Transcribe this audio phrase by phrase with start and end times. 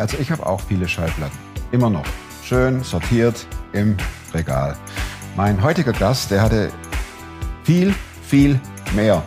[0.00, 1.38] Also ich habe auch viele Schallplatten.
[1.72, 2.06] Immer noch.
[2.42, 3.98] Schön sortiert im
[4.32, 4.74] Regal.
[5.36, 6.70] Mein heutiger Gast, der hatte
[7.64, 8.58] viel, viel
[8.94, 9.22] mehr.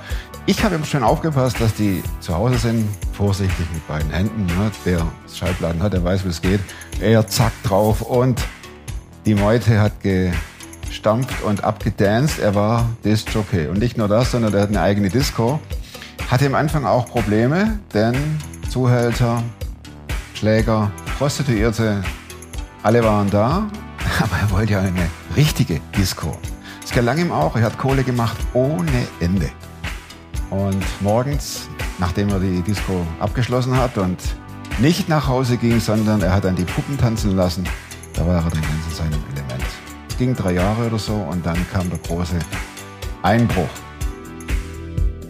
[0.47, 4.47] Ich habe immer schön aufgepasst, dass die zu Hause sind, vorsichtig mit beiden Händen.
[4.47, 4.71] Ne?
[4.83, 6.59] Wer Schallplatten hat, der weiß, wie es geht.
[6.99, 8.43] Er zack drauf und
[9.27, 12.39] die Meute hat gestampft und abgedanced.
[12.39, 13.67] Er war Disc-Jockey.
[13.67, 15.59] Und nicht nur das, sondern er hat eine eigene Disco.
[16.31, 18.15] Hatte am Anfang auch Probleme, denn
[18.69, 19.43] Zuhälter,
[20.43, 22.03] Schläger, Prostituierte,
[22.83, 23.65] alle waren da.
[24.19, 25.07] Aber er wollte ja eine
[25.37, 26.37] richtige Disco.
[26.83, 27.55] Es gelang ihm auch.
[27.55, 29.49] Er hat Kohle gemacht ohne Ende.
[30.49, 34.17] Und morgens, nachdem er die Disco abgeschlossen hat und
[34.79, 37.63] nicht nach Hause ging, sondern er hat dann die Puppen tanzen lassen,
[38.13, 39.63] da war er dann ganz in seinem Element.
[40.09, 42.39] Es ging drei Jahre oder so und dann kam der große
[43.21, 43.69] Einbruch.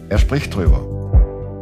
[0.08, 0.80] Er spricht drüber.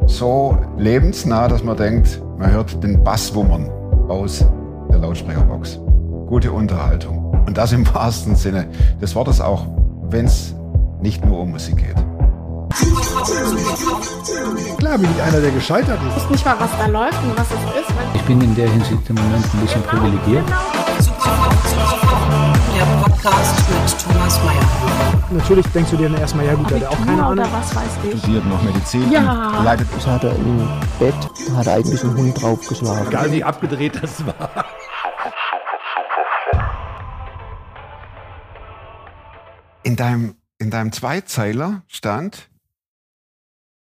[0.06, 3.70] So lebensnah, dass man denkt, man hört den Basswummern
[4.09, 4.45] aus
[4.91, 5.78] der Lautsprecherbox.
[6.27, 7.30] Gute Unterhaltung.
[7.47, 8.67] Und das im wahrsten Sinne
[9.00, 9.67] des Wortes auch,
[10.03, 10.55] wenn es
[11.00, 11.94] nicht nur um Musik geht.
[14.78, 16.17] Klar bin ich einer, der gescheitert ist.
[16.17, 17.94] Ich weiß nicht mal, was da läuft und was es ist.
[18.14, 20.45] Ich bin in der Hinsicht im Moment ein bisschen privilegiert.
[22.75, 25.23] Der Podcast mit Thomas Mayer.
[25.31, 27.47] Natürlich denkst du dir dann erstmal, ja gut, der hat auch keine Ahnung.
[27.53, 28.19] Was weiß ich.
[28.19, 29.11] Studiert noch Medizin.
[29.11, 29.62] Ja.
[29.62, 31.14] Leidet Das hat er im Bett,
[31.56, 33.09] hat er eigentlich einen Hund draufgeschlagen.
[33.09, 34.64] Egal wie abgedreht das war.
[39.83, 42.51] in deinem, in deinem Zweizeiler stand,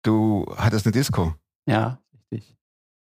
[0.03, 1.33] du hattest eine Disco.
[1.67, 1.99] Ja.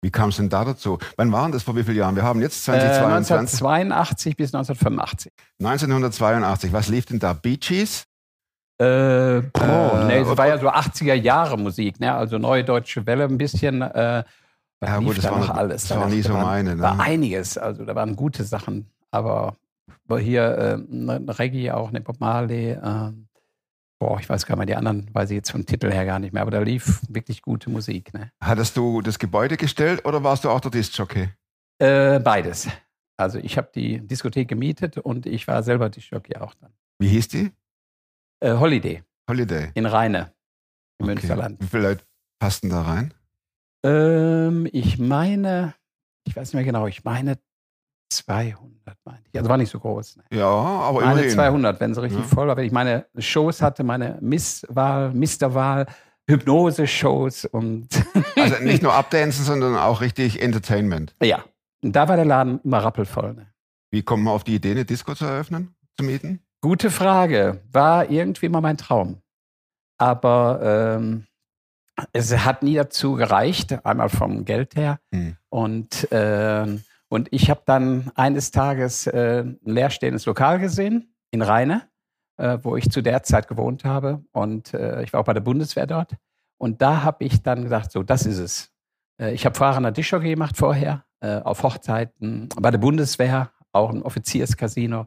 [0.06, 0.98] Wie kam es denn da dazu?
[1.16, 2.14] Wann waren das vor wie vielen Jahren?
[2.14, 3.60] Wir haben jetzt Äh, 2022.
[3.60, 5.32] 1982 bis 1985.
[5.58, 6.72] 1982.
[6.72, 7.32] Was lief denn da?
[7.32, 8.04] Bee Gees?
[8.78, 8.84] Äh,
[9.52, 12.14] boah, Äh, nee, es war ja so 80er Jahre Musik, ne?
[12.14, 13.82] also Neue Deutsche Welle ein bisschen.
[13.82, 14.22] Äh,
[14.80, 15.88] Ja, gut, das da war noch alles.
[15.88, 16.82] das Da war nie so meine, ne?
[16.82, 19.56] war einiges, also da waren gute Sachen, aber
[20.20, 20.42] hier
[20.88, 23.10] äh, Reggae auch, ne Bob Marley, äh,
[23.98, 26.18] boah, ich weiß gar nicht mehr, die anderen weiß ich jetzt vom Titel her gar
[26.18, 28.12] nicht mehr, aber da lief wirklich gute Musik.
[28.14, 28.30] Ne?
[28.42, 31.28] Hattest du das Gebäude gestellt oder warst du auch der Disc-Jockey?
[31.78, 32.68] Äh, beides.
[33.18, 36.72] Also ich habe die Diskothek gemietet und ich war selber die Jockey auch dann.
[36.98, 37.50] Wie hieß die?
[38.40, 39.70] Äh, Holiday Holiday.
[39.74, 40.32] in Rheine
[40.98, 41.14] im Okay.
[41.14, 41.60] Münsterland.
[41.62, 42.04] Wie viele Leute
[42.38, 43.14] passten da rein?
[43.84, 45.74] Ähm, ich meine,
[46.26, 47.38] ich weiß nicht mehr genau, ich meine
[48.10, 49.36] 200, meine ich.
[49.38, 50.16] Also war nicht so groß.
[50.16, 50.24] Ne?
[50.38, 51.30] Ja, aber Meine immerhin.
[51.30, 52.26] 200, wenn sie richtig Ja.
[52.26, 52.56] voll war.
[52.56, 55.86] Wenn ich meine Shows hatte, meine Misswahl, Misterwahl,
[56.28, 57.88] Hypnose-Shows und
[58.36, 61.14] Also nicht nur Abdancen, sondern auch richtig Entertainment.
[61.22, 61.44] ja.
[61.82, 63.34] Und da war der Laden immer rappelvoll.
[63.34, 63.46] Ne?
[63.90, 66.40] Wie kommt man auf die Idee, eine Disco zu eröffnen, zu mieten?
[66.62, 67.60] Gute Frage.
[67.70, 69.20] War irgendwie mal mein Traum.
[69.98, 70.60] Aber
[70.98, 71.26] ähm,
[72.12, 74.98] es hat nie dazu gereicht, einmal vom Geld her.
[75.12, 75.36] Hm.
[75.50, 81.82] Und, ähm, und ich habe dann eines Tages äh, ein leerstehendes Lokal gesehen in Rheine,
[82.36, 84.24] äh, wo ich zu der Zeit gewohnt habe.
[84.32, 86.12] Und äh, ich war auch bei der Bundeswehr dort.
[86.58, 88.72] Und da habe ich dann gedacht, so, das ist es.
[89.20, 94.02] Äh, ich habe fahrender Dischockey gemacht vorher, äh, auf Hochzeiten, bei der Bundeswehr, auch ein
[94.02, 95.06] Offizierscasino.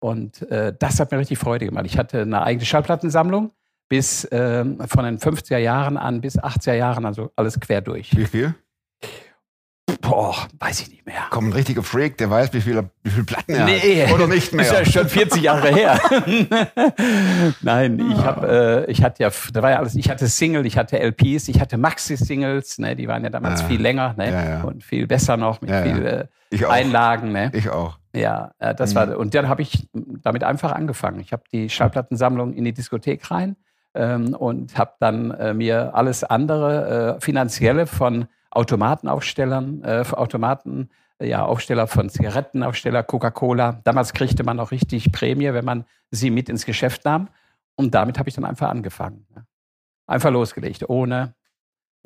[0.00, 1.86] Und äh, das hat mir richtig Freude gemacht.
[1.86, 3.52] Ich hatte eine eigene Schallplattensammlung
[3.88, 8.16] bis ähm, von den 50er Jahren an bis 80er Jahren, also alles quer durch.
[8.16, 8.54] Wie viel?
[10.00, 11.22] Boah, weiß ich nicht mehr.
[11.30, 14.06] Kommt ein richtiger Freak, der weiß, wie viele wie viel Platten er Nee.
[14.06, 14.12] hat.
[14.14, 14.64] Oder nicht mehr.
[14.64, 15.98] Ist ja schon 40 Jahre her.
[17.62, 20.76] Nein, ich habe, äh, ich hatte ja, da war ja alles, ich hatte Single, ich
[20.78, 23.66] hatte LPs, ich hatte Maxi-Singles, ne, die waren ja damals Ah.
[23.66, 24.60] viel länger, ne, Ja, ja.
[24.62, 25.94] und viel besser noch mit Ja, ja.
[25.94, 26.06] viel
[26.60, 26.64] äh.
[26.66, 27.50] Einlagen, ne.
[27.54, 27.98] Ich auch.
[28.14, 28.96] Ja, äh, das Mhm.
[28.96, 29.88] war und dann habe ich
[30.22, 31.20] damit einfach angefangen.
[31.20, 33.56] Ich habe die Schallplattensammlung in die Diskothek rein
[33.94, 41.28] ähm, und habe dann äh, mir alles andere äh, finanzielle von Automatenaufstellern, äh, Automaten, äh,
[41.28, 43.80] ja Aufsteller von Zigarettenaufsteller, Coca-Cola.
[43.84, 47.28] Damals kriegte man auch richtig Prämie, wenn man sie mit ins Geschäft nahm.
[47.74, 49.26] Und damit habe ich dann einfach angefangen.
[50.06, 51.34] Einfach losgelegt, ohne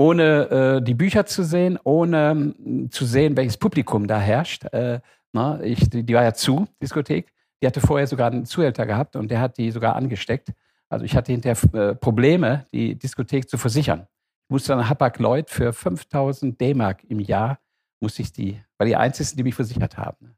[0.00, 4.64] ohne äh, die Bücher zu sehen, ohne mh, zu sehen, welches Publikum da herrscht.
[4.72, 5.00] Äh,
[5.32, 7.30] na, ich, die, die war ja zu, Diskothek.
[7.62, 10.52] Die hatte vorher sogar einen Zuhälter gehabt und der hat die sogar angesteckt.
[10.88, 14.06] Also ich hatte hinterher äh, Probleme, die Diskothek zu versichern.
[14.50, 17.58] Musste dann Hapag-Lloyd für 5000 D-Mark im Jahr,
[18.00, 20.36] musste ich die, weil die einzigen, die mich versichert haben.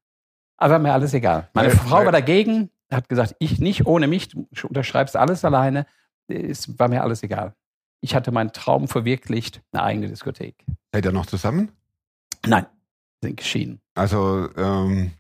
[0.59, 1.49] Aber mir alles egal.
[1.55, 5.45] Meine Weil- Frau weil- war dagegen, hat gesagt, ich nicht, ohne mich, du unterschreibst alles
[5.45, 5.87] alleine.
[6.29, 7.55] Es war mir alles egal.
[8.01, 10.65] Ich hatte meinen Traum verwirklicht, eine eigene Diskothek.
[10.93, 11.73] Seid ihr noch zusammen?
[12.47, 12.67] Nein,
[13.23, 13.81] sind geschieden.
[13.95, 15.13] Also ähm,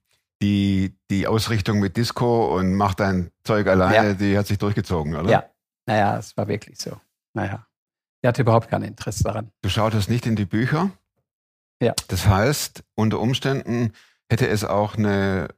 [0.42, 4.14] die, die Ausrichtung mit Disco und mach dein Zeug alleine, Ja.
[4.14, 5.30] die hat sich durchgezogen, oder?
[5.30, 5.44] Ja,
[5.86, 7.00] naja, es war wirklich so.
[7.34, 7.66] Naja,
[8.22, 9.50] er hatte überhaupt kein Interesse daran.
[9.62, 10.90] Du schautest nicht in die Bücher?
[11.82, 11.94] Ja.
[12.08, 13.92] Das heißt, unter Umständen
[14.30, 15.48] hätte es auch eine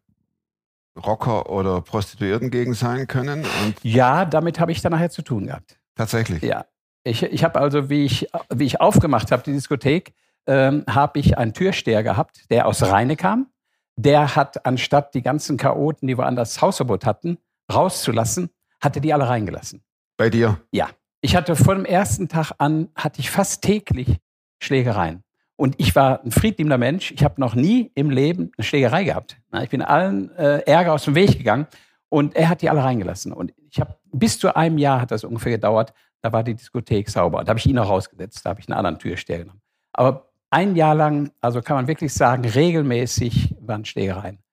[0.96, 3.44] Rocker- oder Prostituiertengegend sein können.
[3.82, 5.78] Ja, damit habe ich dann nachher zu tun gehabt.
[5.94, 6.42] tatsächlich.
[6.42, 6.66] Ja.
[7.06, 10.14] Ich, ich habe also, wie ich, wie ich aufgemacht habe, die Diskothek,
[10.46, 13.48] ähm, habe ich einen Türsteher gehabt, der aus Rheine kam.
[13.96, 17.38] Der hat, anstatt die ganzen Chaoten, die woanders Hausverbot hatten,
[17.72, 18.48] rauszulassen,
[18.80, 19.82] hatte die alle reingelassen.
[20.16, 20.60] Bei dir.
[20.72, 20.88] Ja.
[21.24, 24.18] Ich hatte vor dem ersten Tag an, hatte ich fast täglich
[24.60, 25.24] Schlägereien.
[25.56, 27.12] Und ich war ein friedliebender Mensch.
[27.12, 29.38] Ich habe noch nie im Leben eine Schlägerei gehabt.
[29.62, 31.66] Ich bin allen äh, Ärger aus dem Weg gegangen
[32.10, 33.32] und er hat die alle reingelassen.
[33.32, 35.94] Und ich habe bis zu einem Jahr hat das ungefähr gedauert.
[36.20, 37.42] Da war die Diskothek sauber.
[37.42, 38.44] Da habe ich ihn auch rausgesetzt.
[38.44, 39.62] Da habe ich einen anderen Türsteher genommen.
[39.94, 44.43] Aber ein Jahr lang, also kann man wirklich sagen, regelmäßig waren Schlägereien.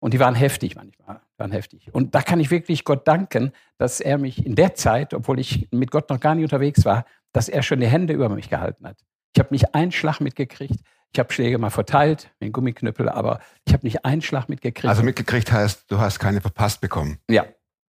[0.00, 1.92] Und die waren heftig manchmal, waren heftig.
[1.92, 5.68] Und da kann ich wirklich Gott danken, dass er mich in der Zeit, obwohl ich
[5.72, 8.86] mit Gott noch gar nicht unterwegs war, dass er schon die Hände über mich gehalten
[8.86, 8.98] hat.
[9.34, 10.80] Ich habe nicht einen Schlag mitgekriegt.
[11.12, 14.88] Ich habe Schläge mal verteilt, mit Gummiknüppel, aber ich habe nicht einen Schlag mitgekriegt.
[14.88, 17.18] Also mitgekriegt heißt, du hast keine verpasst bekommen.
[17.28, 17.44] ja.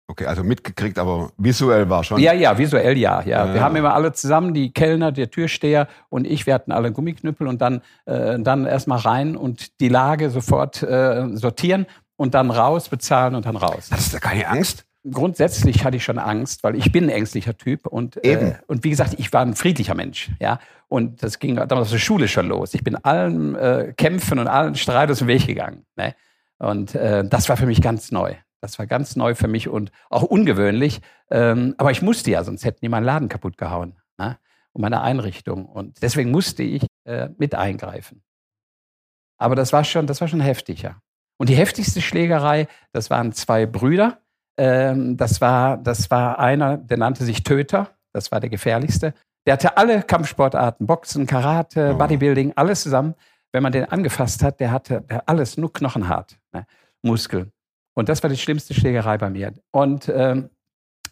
[0.10, 2.22] Okay, also mitgekriegt, aber visuell war schon.
[2.22, 3.46] Ja, ja, visuell ja, ja.
[3.46, 3.54] Ja.
[3.54, 7.46] Wir haben immer alle zusammen, die Kellner, der Türsteher und ich, wir hatten alle Gummiknüppel
[7.46, 12.88] und dann, äh, dann erstmal rein und die Lage sofort äh, sortieren und dann raus,
[12.88, 13.90] bezahlen und dann raus.
[13.92, 14.86] Hattest du keine Angst?
[15.12, 18.52] Grundsätzlich hatte ich schon Angst, weil ich bin ein ängstlicher Typ und, Eben.
[18.52, 20.60] Äh, und wie gesagt, ich war ein friedlicher Mensch, ja.
[20.88, 22.74] Und das ging damals aus der Schule schon los.
[22.74, 25.86] Ich bin allen äh, Kämpfen und allen Streit aus dem Weg gegangen.
[25.98, 26.16] Ne?
[26.60, 28.36] Und äh, das war für mich ganz neu.
[28.62, 31.02] Das war ganz neu für mich und auch ungewöhnlich.
[31.30, 33.96] Ähm, aber ich musste ja, sonst hätten die meinen Laden kaputt gehauen.
[34.18, 34.38] Ne?
[34.74, 35.66] Und meine Einrichtung.
[35.66, 38.24] Und deswegen musste ich äh, mit eingreifen.
[39.38, 41.02] Aber das war schon, das war schon heftig, ja.
[41.38, 44.22] Und die heftigste Schlägerei, das waren zwei Brüder.
[44.58, 47.92] Ähm, das, war, das war einer, der nannte sich Töter.
[48.14, 49.14] Das war der gefährlichste.
[49.46, 51.98] Der hatte alle Kampfsportarten, Boxen, Karate, Oh.
[51.98, 53.14] Bodybuilding, alles zusammen.
[53.52, 56.66] Wenn man den angefasst hat, der hatte der alles nur knochenhart, ne?
[57.04, 57.52] Muskeln.
[57.98, 59.54] Und das war die schlimmste Schlägerei bei mir.
[59.72, 60.52] Und ähm,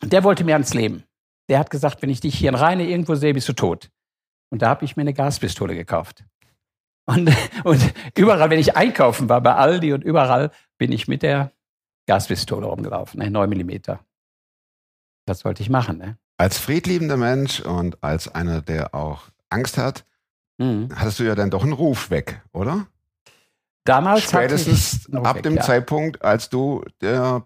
[0.04, 1.04] der wollte mir ans Leben.
[1.50, 3.90] Der hat gesagt, wenn ich dich hier in Rheine irgendwo sehe, bist du tot.
[4.52, 6.24] Und da habe ich mir eine Gaspistole gekauft.
[7.08, 7.32] Und,
[7.64, 11.52] und überall, wenn ich einkaufen war, bei Aldi und überall, bin ich mit der
[12.08, 14.06] Gaspistole rumgelaufen, ne, 9 Millimeter.
[15.26, 15.98] Das wollte ich machen.
[15.98, 16.18] Ne?
[16.38, 20.06] Als friedliebender Mensch und als einer, der auch Angst hat,
[20.58, 20.88] Mhm.
[20.96, 22.88] hattest du ja dann doch einen Ruf weg, oder?
[23.86, 25.66] Damals Spätestens einen ab Ruf dem weg, ja.
[25.66, 27.46] Zeitpunkt, als du der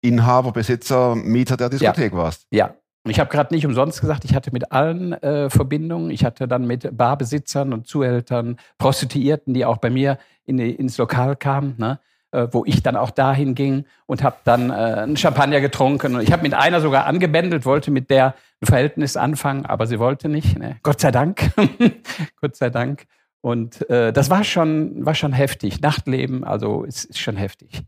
[0.00, 2.46] Inhaber, Besitzer, Mieter der Diskothek warst.
[2.50, 2.74] Ja.
[3.06, 6.10] Ich habe gerade nicht umsonst gesagt, ich hatte mit allen äh, Verbindungen.
[6.10, 11.34] Ich hatte dann mit Barbesitzern und Zuhältern, Prostituierten, die auch bei mir in ins Lokal
[11.36, 12.00] kamen, ne?
[12.32, 16.16] äh, wo ich dann auch dahin ging und habe dann äh, einen Champagner getrunken.
[16.16, 19.98] Und ich habe mit einer sogar angebändelt, wollte mit der ein Verhältnis anfangen, aber sie
[19.98, 20.58] wollte nicht.
[20.58, 20.76] Ne?
[20.82, 21.50] Gott sei Dank.
[22.40, 23.06] Gott sei Dank.
[23.40, 25.80] Und äh, das war schon, war schon heftig.
[25.80, 27.82] Nachtleben, also ist, ist schon heftig.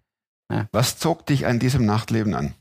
[0.72, 2.54] Was zog dich an diesem Nachtleben an?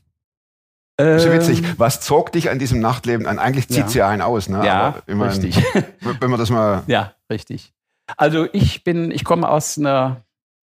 [1.00, 1.78] Ist ja Ähm, witzig.
[1.78, 3.38] Was zog dich an diesem Nachtleben an?
[3.38, 4.08] Eigentlich zieht es ja.
[4.08, 4.64] einen aus, ne?
[4.64, 5.64] Ja, immerhin, richtig.
[6.20, 6.82] Wenn man das mal.
[6.86, 7.72] Ja, richtig.
[8.16, 10.24] Also ich bin, ich komme aus einer,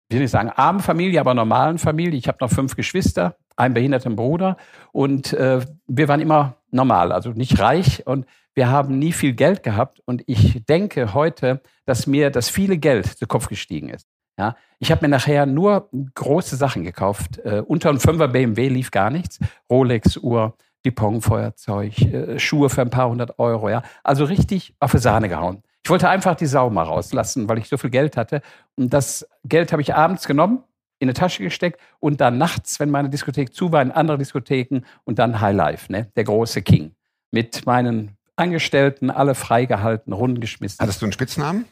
[0.08, 2.18] wie soll ich sagen, armen Familie, aber normalen Familie.
[2.18, 4.56] Ich habe noch fünf Geschwister, einen behinderten Bruder
[4.92, 9.62] und äh, wir waren immer normal, also nicht reich und wir haben nie viel Geld
[9.62, 14.06] gehabt und ich denke heute, dass mir das viele Geld zu Kopf gestiegen ist.
[14.38, 17.38] Ja, ich habe mir nachher nur große Sachen gekauft.
[17.38, 19.38] Äh, unter einem Fünfer BMW lief gar nichts.
[19.70, 23.68] Rolex-Uhr, Dupont-Feuerzeug, äh, Schuhe für ein paar hundert Euro.
[23.68, 25.62] Ja, also richtig auf die Sahne gehauen.
[25.84, 28.40] Ich wollte einfach die Sau mal rauslassen, weil ich so viel Geld hatte.
[28.76, 30.62] Und das Geld habe ich abends genommen,
[30.98, 34.82] in eine Tasche gesteckt und dann nachts, wenn meine Diskothek zu war, in andere Diskotheken
[35.04, 36.08] und dann High Life, ne?
[36.14, 36.94] der große King.
[37.32, 40.78] Mit meinen Angestellten, alle freigehalten, rundengeschmissen.
[40.80, 41.64] Hattest du einen Spitznamen?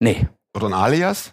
[0.00, 1.32] nee, Oder ein Alias?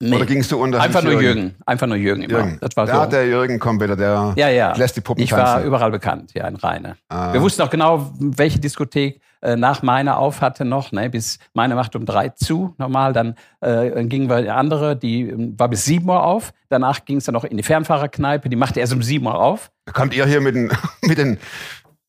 [0.00, 0.14] nee.
[0.14, 1.56] Oder gingst du unter Einfach nur Jürgen.
[1.66, 2.38] Einfach nur Jürgen immer.
[2.38, 2.58] Jürgen.
[2.60, 3.10] Das war ja, so.
[3.10, 4.72] der Jürgen kommt wieder, der ja, ja.
[4.76, 5.66] lässt die Puppen Ich war tanzen.
[5.66, 6.96] überall bekannt, ja, in Rheine.
[7.08, 7.32] Ah.
[7.32, 11.74] Wir wussten auch genau, welche Diskothek äh, nach meiner auf hatte noch, ne, bis meine
[11.74, 13.12] macht um drei zu, normal.
[13.12, 16.52] Dann äh, gingen wir in die andere, die ähm, war bis sieben Uhr auf.
[16.68, 19.70] Danach ging es dann noch in die Fernfahrerkneipe, die machte erst um sieben Uhr auf.
[19.92, 21.38] Kommt ihr hier mit den, mit den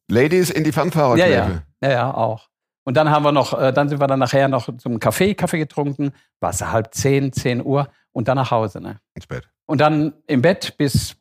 [0.09, 1.63] Ladies in die Ja, Fernfahrerkneipe?
[1.81, 2.49] ja, ja, ja, auch.
[2.85, 5.59] Und dann haben wir noch, äh, dann sind wir dann nachher noch zum Kaffee, Kaffee
[5.59, 8.81] getrunken, war es halb zehn, zehn Uhr und dann nach Hause.
[8.81, 8.99] Ne?
[9.13, 9.47] Ins Bett.
[9.65, 11.15] Und dann im Bett bis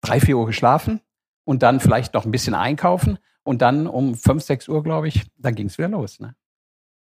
[0.00, 1.00] drei, vier Uhr geschlafen
[1.44, 5.24] und dann vielleicht noch ein bisschen einkaufen und dann um fünf, sechs Uhr, glaube ich,
[5.36, 6.18] dann ging es wieder los.
[6.18, 6.34] Ne?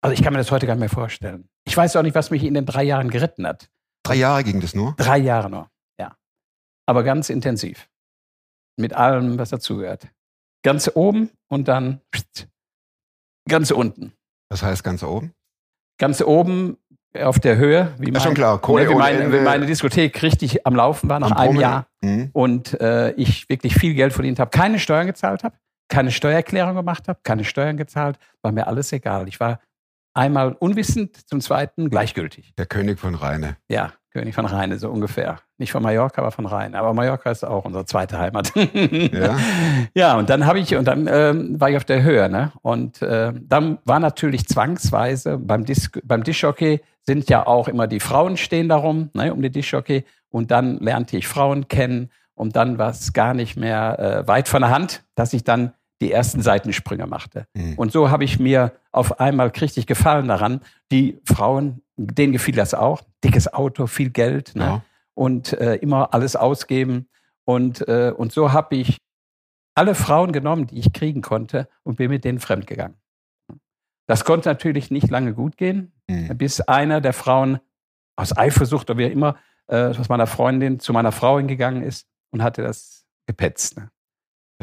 [0.01, 1.49] Also ich kann mir das heute gar nicht mehr vorstellen.
[1.65, 3.71] Ich weiß auch nicht, was mich in den drei Jahren geritten hat.
[4.03, 4.95] Drei Jahre ging das nur.
[4.97, 5.71] Drei Jahre nur,
[6.01, 6.17] ja.
[6.87, 7.89] Aber ganz intensiv.
[8.77, 10.09] Mit allem, was dazugehört.
[10.63, 12.01] Ganz oben und dann
[13.49, 14.13] ganz unten.
[14.49, 15.33] Das heißt ganz oben.
[15.99, 16.77] Ganz oben
[17.21, 18.59] auf der Höhe, wie, schon klar.
[18.61, 21.61] Kohle ne, wie, meine, wie meine Diskothek richtig am Laufen war nach einem.
[21.61, 22.31] Jahr Mhm.
[22.33, 25.57] und äh, ich wirklich viel Geld verdient habe, keine Steuern gezahlt habe,
[25.89, 29.29] keine Steuererklärung gemacht habe, keine Steuern gezahlt, war mir alles egal.
[29.29, 29.61] Ich war
[30.15, 32.55] einmal unwissend, zum zweiten gleichgültig.
[32.57, 33.57] Der König von Rheine.
[33.69, 35.39] Ja, König von Rheine, so ungefähr.
[35.57, 36.75] Nicht von Mallorca, aber von Rhein.
[36.75, 38.53] Aber Mallorca ist auch unsere zweite Heimat.
[39.13, 39.39] Ja.
[39.95, 42.53] ja, und dann habe ich, und dann ähm, war ich auf der Höhe, ne?
[42.63, 48.01] Und äh, dann war natürlich zwangsweise beim, Dis beim Dischjockey sind ja auch immer die
[48.01, 50.05] Frauen stehen darum, ne, um die Dischjockey.
[50.31, 54.49] Und dann lernte ich Frauen kennen und dann war es gar nicht mehr äh, weit
[54.49, 57.47] von der Hand, dass ich dann die ersten Seitensprünge machte.
[57.55, 57.75] Mhm.
[57.79, 60.61] Und so habe ich mir auf einmal richtig Gefallen daran.
[60.91, 63.03] Die Frauen, denen gefiel das auch.
[63.25, 64.65] Dickes Auto, viel Geld ne?
[64.65, 64.85] Ja.
[65.15, 67.09] und äh, immer alles ausgeben.
[67.45, 68.99] Und, äh, und so habe ich
[69.75, 72.97] alle Frauen genommen, die ich kriegen konnte und bin mit denen fremdgegangen.
[74.09, 76.37] Das konnte natürlich nicht lange gut gehen, Mhm.
[76.37, 77.61] bis einer der Frauen
[78.17, 79.37] aus Eifersucht oder wie immer
[79.69, 83.77] äh, aus meiner Freundin zu meiner Frau hingegangen ist und hatte das gepetzt.
[83.79, 83.91] Ne?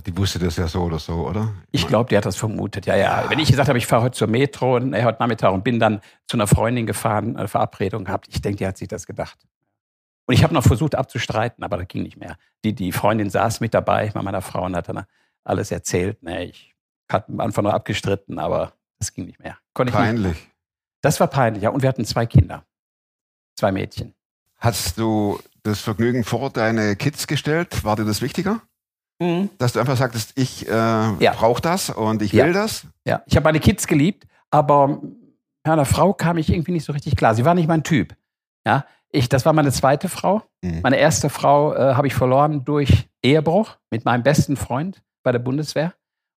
[0.05, 1.53] Die wusste das ja so oder so, oder?
[1.71, 2.85] Ich glaube, die hat das vermutet.
[2.85, 3.25] Ja, ja.
[3.29, 5.79] Wenn ich gesagt habe, ich fahre heute zur Metro und äh, heute Nachmittag und bin
[5.79, 9.37] dann zu einer Freundin gefahren, eine Verabredung gehabt, ich denke, die hat sich das gedacht.
[10.25, 12.37] Und ich habe noch versucht abzustreiten, aber das ging nicht mehr.
[12.63, 15.05] Die, die Freundin saß mit dabei bei meiner Frau und hat dann
[15.43, 16.21] alles erzählt.
[16.21, 16.75] Nee, ich
[17.11, 19.57] hatte am Anfang noch abgestritten, aber das ging nicht mehr.
[19.73, 20.05] Konnte ich nicht.
[20.05, 20.47] Peinlich.
[21.01, 21.69] Das war peinlich, ja.
[21.69, 22.63] Und wir hatten zwei Kinder.
[23.55, 24.13] Zwei Mädchen.
[24.57, 27.83] Hast du das Vergnügen vor deine Kids gestellt?
[27.83, 28.61] War dir das wichtiger?
[29.57, 32.45] Dass du einfach sagtest, ich äh, brauche das und ich Ja.
[32.45, 32.87] will das?
[33.05, 35.01] Ja, ich habe meine Kids geliebt, aber
[35.65, 37.35] ja, einer Frau kam ich irgendwie nicht so richtig klar.
[37.35, 38.15] Sie war nicht mein Typ.
[38.65, 40.41] Ja, ich, das war meine zweite Frau.
[40.61, 40.79] Mhm.
[40.83, 45.39] Meine erste Frau äh, habe ich verloren durch Ehebruch mit meinem besten Freund bei der
[45.39, 45.93] Bundeswehr.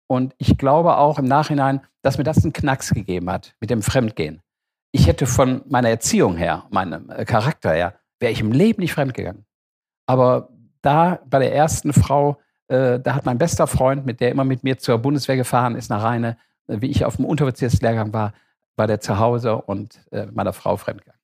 [0.08, 3.82] Und ich glaube auch im Nachhinein, dass mir das einen Knacks gegeben hat mit dem
[3.82, 4.42] Fremdgehen.
[4.90, 8.92] Ich hätte von meiner Erziehung her, meinem äh, Charakter her, wäre ich im Leben nicht
[8.92, 9.44] fremdgegangen.
[10.06, 10.48] Aber
[10.82, 12.38] da bei der ersten Frau,
[12.72, 15.90] äh, da hat mein bester Freund, mit der immer mit mir zur Bundeswehr gefahren ist
[15.90, 16.38] nach Rheine,
[16.68, 18.32] äh, wie ich auf dem Unteroffizierslehrgang war,
[18.76, 21.20] war der zu Hause und äh, meiner Frau fremdgegangen.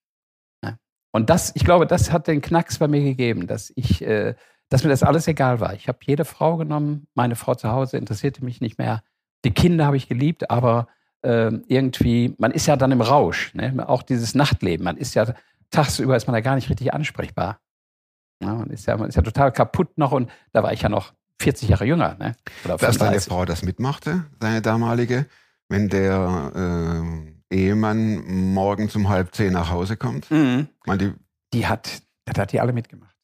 [0.62, 0.76] Ja.
[1.10, 4.34] Und das, ich glaube, das hat den Knacks bei mir gegeben, dass ich, äh,
[4.68, 5.72] dass mir das alles egal war.
[5.72, 9.02] Ich habe jede Frau genommen, meine Frau zu Hause interessierte mich nicht mehr.
[9.44, 10.88] Die Kinder habe ich geliebt, aber
[11.22, 13.88] äh, irgendwie, man ist ja dann im Rausch, ne?
[13.88, 15.32] auch dieses Nachtleben, man ist ja
[15.70, 17.60] tagsüber ist man da gar nicht richtig ansprechbar.
[18.42, 20.88] Ja, man, ist ja, man ist ja total kaputt noch und da war ich ja
[20.88, 22.16] noch 40 Jahre jünger.
[22.18, 22.34] Ne?
[22.64, 23.28] Oder Dass deine 35.
[23.28, 25.26] Frau das mitmachte, deine damalige,
[25.68, 26.52] wenn der
[27.50, 30.30] äh, Ehemann morgen um halb zehn nach Hause kommt?
[30.30, 30.68] Mhm.
[30.86, 31.12] Die,
[31.54, 33.14] Die hat, das hat die alle mitgemacht.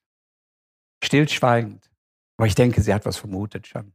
[1.03, 1.91] Stillschweigend.
[2.37, 3.93] Aber ich denke, sie hat was vermutet schon.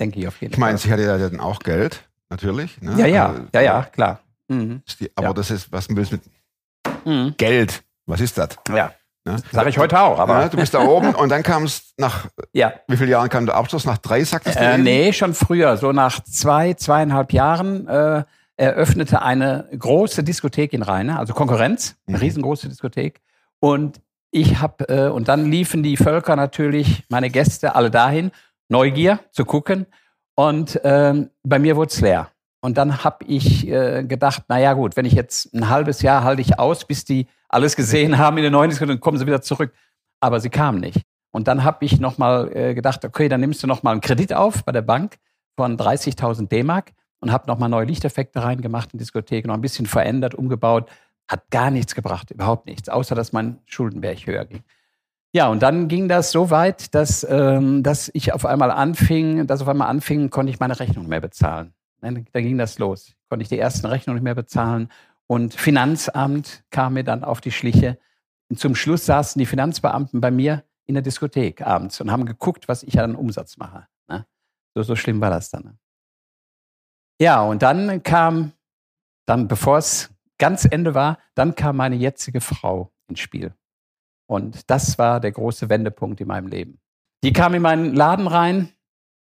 [0.00, 0.86] Denke ich auf jeden ich meine, Fall.
[0.86, 2.80] sie hatte ja dann auch Geld, natürlich.
[2.80, 2.94] Ne?
[2.98, 4.20] ja, ja, Also, ja, ja, klar.
[4.48, 4.82] Mhm.
[5.00, 5.32] die- Aber Ja.
[5.34, 6.24] das ist, was willst du mit
[7.04, 7.34] Mhm.
[7.36, 7.84] Geld?
[8.06, 8.50] Was ist das?
[8.68, 8.92] Ja,
[9.28, 9.36] Ne?
[9.52, 12.26] sage ich heute auch, aber Ja, du bist da oben und dann kam es nach,
[12.52, 12.72] ja.
[12.88, 13.84] wie vielen Jahren kam der Abschluss?
[13.84, 14.62] Nach drei, sagtest du?
[14.62, 14.82] Äh, eben?
[14.84, 15.76] nee, schon früher.
[15.76, 18.24] So nach zwei, zweieinhalb Jahren äh,
[18.56, 22.22] eröffnete eine große Diskothek in Rheine, also Konkurrenz, eine Mhm.
[22.22, 23.20] riesengroße Diskothek.
[23.60, 28.30] Und ich habe, äh, und dann liefen die Völker natürlich, meine Gäste, alle dahin,
[28.68, 29.86] Neugier zu gucken.
[30.34, 32.28] Und ähm, bei mir wurde es leer.
[32.60, 36.24] Und dann habe ich äh, gedacht, na ja gut, wenn ich jetzt ein halbes Jahr
[36.24, 39.42] halte ich aus, bis die alles gesehen haben in neuen Diskothek, dann kommen sie wieder
[39.42, 39.72] zurück.
[40.20, 41.02] Aber sie kamen nicht.
[41.30, 44.64] Und dann habe ich nochmal äh, gedacht, okay, dann nimmst du nochmal einen Kredit auf
[44.64, 45.16] bei der Bank
[45.56, 49.86] von 30.000 D-Mark und habe nochmal neue Lichteffekte reingemacht in die Diskothek, noch ein bisschen
[49.86, 50.90] verändert, umgebaut.
[51.28, 54.64] Hat gar nichts gebracht, überhaupt nichts, außer dass mein Schuldenberg höher ging.
[55.32, 59.60] Ja, und dann ging das so weit, dass, ähm, dass ich auf einmal anfing, dass
[59.60, 61.74] auf einmal anfing, konnte ich meine Rechnung mehr bezahlen.
[62.00, 63.14] Da ging das los.
[63.28, 64.88] Konnte ich die ersten Rechnungen nicht mehr bezahlen.
[65.26, 67.98] Und Finanzamt kam mir dann auf die Schliche.
[68.48, 72.66] Und zum Schluss saßen die Finanzbeamten bei mir in der Diskothek abends und haben geguckt,
[72.66, 73.86] was ich an Umsatz mache.
[74.08, 74.26] Ne?
[74.74, 75.64] So, so schlimm war das dann.
[75.64, 75.78] Ne?
[77.20, 78.52] Ja, und dann kam,
[79.26, 83.52] dann bevor es ganz Ende war, dann kam meine jetzige Frau ins Spiel.
[84.26, 86.80] Und das war der große Wendepunkt in meinem Leben.
[87.22, 88.70] Die kam in meinen Laden rein,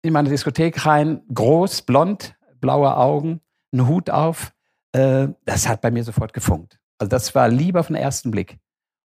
[0.01, 3.41] in meine Diskothek rein, groß, blond, blaue Augen,
[3.71, 4.51] einen Hut auf.
[4.91, 6.79] Äh, das hat bei mir sofort gefunkt.
[6.97, 8.57] Also das war lieber den ersten Blick.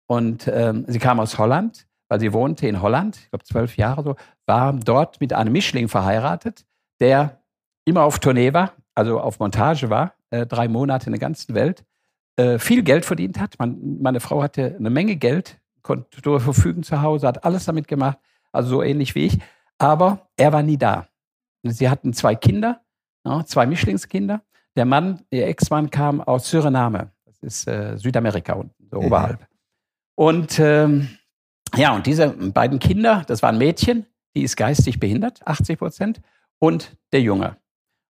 [0.07, 4.03] Und ähm, sie kam aus Holland, weil sie wohnte in Holland, ich glaube zwölf Jahre
[4.03, 6.65] so, war dort mit einem Mischling verheiratet,
[6.99, 7.41] der
[7.83, 11.83] immer auf Tournee war, also auf Montage war, äh, drei Monate in der ganzen Welt,
[12.35, 13.57] äh, viel Geld verdient hat.
[13.57, 17.87] Man, meine Frau hatte eine Menge Geld, konnte darüber verfügen zu Hause, hat alles damit
[17.87, 18.19] gemacht,
[18.51, 19.39] also so ähnlich wie ich.
[19.79, 21.07] Aber er war nie da.
[21.63, 22.81] Sie hatten zwei Kinder,
[23.46, 24.41] zwei Mischlingskinder.
[24.75, 27.12] Der Mann, ihr Ex-Mann kam aus Suriname.
[27.25, 29.05] Das ist äh, Südamerika unten, so Mhm.
[29.07, 29.48] oberhalb.
[30.15, 31.10] Und ähm,
[31.75, 34.05] ja, und diese beiden Kinder, das war ein Mädchen,
[34.36, 36.22] die ist geistig behindert, 80 Prozent,
[36.60, 37.57] und der Junge.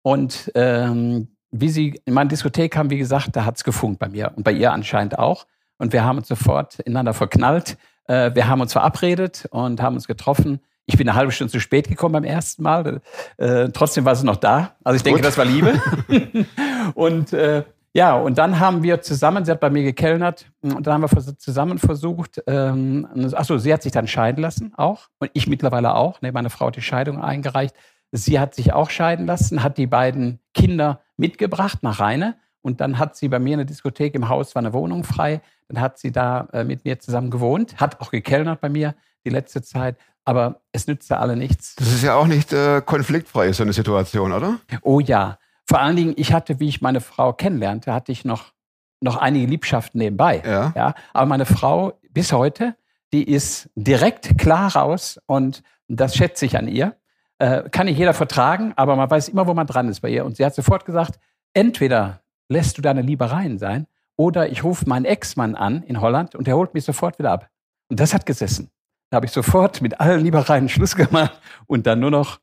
[0.01, 4.31] Und ähm, wie sie in meine Diskothek kam, wie gesagt, da hat's gefunkt bei mir
[4.35, 5.45] und bei ihr anscheinend auch.
[5.77, 7.77] Und wir haben uns sofort ineinander verknallt.
[8.05, 10.59] Äh, wir haben uns verabredet und haben uns getroffen.
[10.89, 13.01] Ich bin eine halbe Stunde zu spät gekommen beim ersten Mal.
[13.37, 14.75] Äh, trotzdem war sie noch da.
[14.83, 15.27] Also ich denke, Gut.
[15.27, 15.79] das war Liebe.
[16.95, 20.95] und äh, ja, und dann haben wir zusammen, sie hat bei mir gekellnert, und dann
[20.95, 25.09] haben wir zusammen versucht, ähm, achso, sie hat sich dann scheiden lassen auch.
[25.19, 26.21] Und ich mittlerweile auch.
[26.21, 27.75] Ne, meine Frau hat die Scheidung eingereicht.
[28.11, 32.35] Sie hat sich auch scheiden lassen, hat die beiden Kinder mitgebracht nach Rheine.
[32.61, 35.41] Und dann hat sie bei mir in der Diskothek im Haus, war eine Wohnung frei.
[35.67, 39.29] Dann hat sie da äh, mit mir zusammen gewohnt, hat auch gekellnert bei mir die
[39.29, 39.97] letzte Zeit.
[40.25, 41.75] Aber es nützte alle nichts.
[41.75, 44.59] Das ist ja auch nicht äh, konfliktfrei, so eine Situation, oder?
[44.81, 45.39] Oh ja.
[45.65, 48.53] Vor allen Dingen, ich hatte, wie ich meine Frau kennenlernte, hatte ich noch,
[49.01, 50.41] noch einige Liebschaften nebenbei.
[50.45, 50.73] Ja.
[50.75, 52.75] Ja, aber meine Frau bis heute,
[53.13, 56.95] die ist direkt klar raus und das schätze ich an ihr.
[57.39, 60.25] Äh, kann nicht jeder vertragen, aber man weiß immer, wo man dran ist bei ihr.
[60.25, 61.19] Und sie hat sofort gesagt,
[61.53, 66.47] entweder lässt du deine Liebereien sein oder ich rufe meinen Ex-Mann an in Holland und
[66.47, 67.49] der holt mich sofort wieder ab.
[67.89, 68.69] Und das hat gesessen.
[69.09, 72.39] Da habe ich sofort mit allen Liebereien Schluss gemacht und dann nur noch,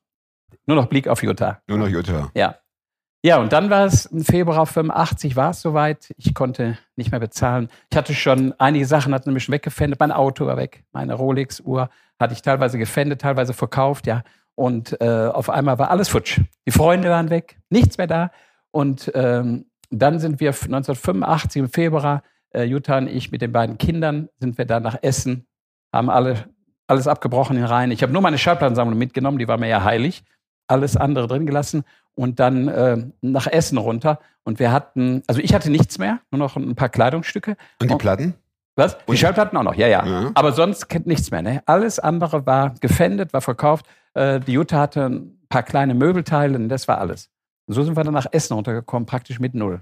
[0.66, 1.60] nur noch Blick auf Jutta.
[1.66, 2.30] Nur noch Jutta.
[2.34, 2.56] Ja.
[3.24, 6.14] Ja, und dann war es im Februar 85, war es soweit.
[6.16, 7.68] Ich konnte nicht mehr bezahlen.
[7.90, 9.98] Ich hatte schon einige Sachen, hatte nämlich schon weggefändet.
[9.98, 10.84] Mein Auto war weg.
[10.92, 14.22] Meine Rolex-Uhr hatte ich teilweise gefändet, teilweise verkauft, ja.
[14.54, 16.40] Und äh, auf einmal war alles futsch.
[16.66, 18.30] Die Freunde waren weg, nichts mehr da.
[18.70, 23.76] Und ähm, dann sind wir 1985 im Februar, äh, Jutta und ich mit den beiden
[23.76, 25.46] Kindern, sind wir da nach Essen,
[25.92, 26.55] haben alle
[26.86, 27.90] alles abgebrochen in Rhein.
[27.90, 30.24] Ich habe nur meine Schallplattensammlung mitgenommen, die war mir ja heilig.
[30.68, 34.18] Alles andere drin gelassen und dann äh, nach Essen runter.
[34.44, 37.56] Und wir hatten, also ich hatte nichts mehr, nur noch ein paar Kleidungsstücke.
[37.80, 37.94] Und die.
[37.96, 38.34] Platten?
[38.74, 38.96] Was?
[38.98, 40.04] Die Und- Schallplatten auch noch, ja, ja.
[40.04, 40.30] Ja.
[40.34, 41.42] Aber sonst kennt nichts mehr.
[41.42, 41.62] Ne?
[41.66, 43.86] Alles andere war gefändet, war verkauft.
[44.14, 47.30] Äh, die Jutta hatte ein paar kleine Möbelteile und das war alles.
[47.66, 49.80] Und so sind wir dann nach Essen runtergekommen, praktisch mit null.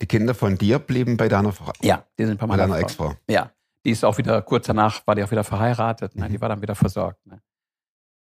[0.00, 2.80] Die Kinder von dir blieben bei deiner Frau, Ja, die sind bei bei meiner deiner.
[2.80, 3.14] Ex-Frau.
[3.28, 3.50] Ja,
[3.84, 6.14] die ist auch wieder, kurz danach war die auch wieder verheiratet.
[6.14, 6.26] Ne?
[6.26, 6.32] Mhm.
[6.32, 7.26] Die war dann wieder versorgt.
[7.26, 7.40] Ne?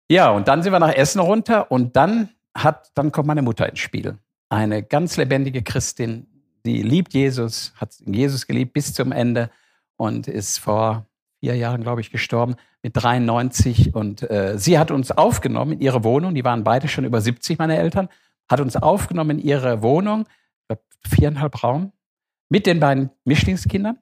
[0.09, 3.67] Ja, und dann sind wir nach Essen runter und dann hat, dann kommt meine Mutter
[3.67, 4.17] ins Spiel.
[4.49, 6.27] Eine ganz lebendige Christin,
[6.65, 9.49] die liebt Jesus, hat Jesus geliebt bis zum Ende
[9.97, 11.05] und ist vor
[11.39, 13.93] vier Jahren, glaube ich, gestorben mit 93.
[13.93, 16.35] Und äh, sie hat uns aufgenommen in ihre Wohnung.
[16.35, 18.09] Die waren beide schon über 70, meine Eltern.
[18.49, 20.25] Hat uns aufgenommen in ihre Wohnung,
[21.05, 21.91] viereinhalb Raum,
[22.49, 23.99] mit den beiden Mischlingskindern.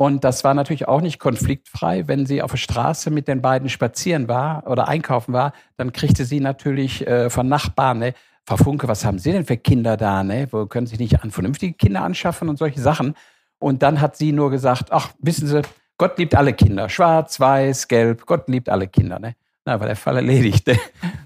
[0.00, 2.08] Und das war natürlich auch nicht konfliktfrei.
[2.08, 6.24] Wenn sie auf der Straße mit den beiden spazieren war oder einkaufen war, dann kriegte
[6.24, 8.14] sie natürlich äh, von Nachbarn, ne,
[8.46, 10.24] Frau Funke, was haben Sie denn für Kinder da?
[10.24, 10.48] Ne?
[10.50, 13.14] Wo können Sie nicht an vernünftige Kinder anschaffen und solche Sachen?
[13.58, 15.60] Und dann hat sie nur gesagt, ach, wissen Sie,
[15.98, 16.88] Gott liebt alle Kinder.
[16.88, 19.18] Schwarz, weiß, gelb, Gott liebt alle Kinder.
[19.18, 19.36] Ne?
[19.66, 20.66] Na, war der Fall erledigt.
[20.66, 20.78] Ne?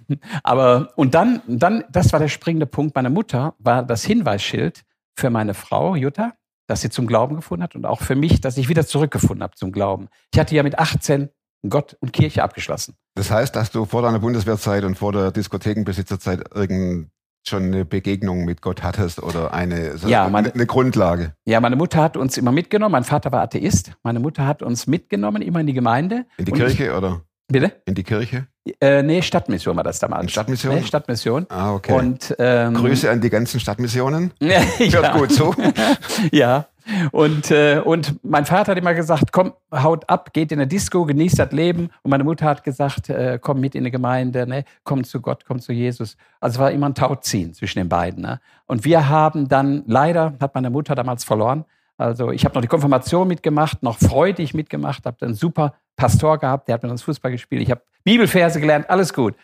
[0.42, 2.96] Aber, und dann, dann, das war der springende Punkt.
[2.96, 4.82] Meine Mutter war das Hinweisschild
[5.14, 6.32] für meine Frau, Jutta,
[6.66, 9.54] dass sie zum Glauben gefunden hat und auch für mich, dass ich wieder zurückgefunden habe
[9.54, 10.08] zum Glauben.
[10.32, 11.28] Ich hatte ja mit 18
[11.68, 12.94] Gott und Kirche abgeschlossen.
[13.14, 17.08] Das heißt, dass du vor deiner Bundeswehrzeit und vor der Diskothekenbesitzerzeit irgend
[17.46, 21.60] schon eine Begegnung mit Gott hattest oder eine, so Ja, eine, meine- eine Grundlage Ja,
[21.60, 22.92] meine Mutter hat uns immer mitgenommen.
[22.92, 23.92] Mein Vater war Atheist.
[24.02, 26.24] Meine Mutter hat uns mitgenommen, immer in die Gemeinde.
[26.38, 27.72] in die Und Kirche oder Ich, bitte?
[27.86, 28.46] in die Kirche?
[28.80, 30.32] Äh, nee, Stadtmission war das damals.
[30.32, 30.74] Stadtmission?
[30.74, 31.46] Nee, Stadtmission.
[31.50, 31.92] Ah, okay.
[31.92, 34.32] Und ähm, Grüße an die ganzen Stadtmissionen.
[34.40, 35.54] Hört gut zu.
[36.32, 36.66] ja.
[37.12, 41.04] Und, äh, und mein Vater hat immer gesagt, komm, haut ab, geht in eine Disco,
[41.04, 41.90] genießt das Leben.
[42.02, 44.64] Und meine Mutter hat gesagt, äh, komm mit in die Gemeinde, ne?
[44.84, 46.16] komm zu Gott, komm zu Jesus.
[46.40, 48.22] Also es war immer ein Tauziehen zwischen den beiden.
[48.22, 48.40] Ne?
[48.66, 51.64] Und wir haben dann, leider hat meine Mutter damals verloren.
[51.96, 56.68] Also ich habe noch die Konfirmation mitgemacht, noch freudig mitgemacht, habe einen super Pastor gehabt,
[56.68, 57.62] der hat mit uns Fußball gespielt.
[57.62, 59.34] Ich habe Bibelverse gelernt, alles gut.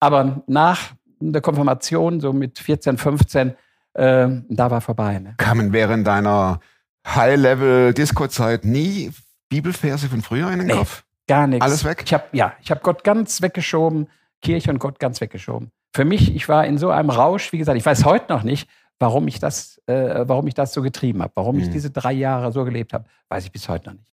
[0.00, 3.54] Aber nach der Konfirmation, so mit 14, 15,
[3.94, 5.18] äh, da war vorbei.
[5.18, 5.34] Ne?
[5.38, 6.60] Kamen während deiner
[7.06, 9.10] High-Level-Disco-Zeit nie
[9.48, 10.74] Bibelverse von früher in den Nee.
[10.74, 11.04] Kopf?
[11.26, 11.64] Gar nichts.
[11.64, 12.02] Alles weg?
[12.04, 14.08] Ich habe ja, ich habe Gott ganz weggeschoben,
[14.42, 15.70] Kirche und Gott ganz weggeschoben.
[15.94, 18.68] Für mich, ich war in so einem Rausch, wie gesagt, ich weiß heute noch nicht,
[18.98, 21.72] warum ich das, äh, warum ich das so getrieben habe, warum ich Mhm.
[21.72, 24.12] diese drei Jahre so gelebt habe, weiß ich bis heute noch nicht.